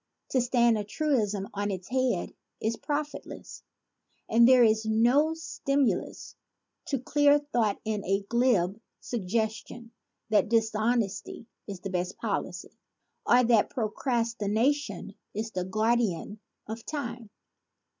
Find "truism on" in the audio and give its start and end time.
0.83-1.69